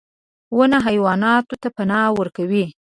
•ونه 0.57 0.77
حیواناتو 0.87 1.55
ته 1.61 1.67
پناه 1.75 2.09
ورکوي. 2.19 2.65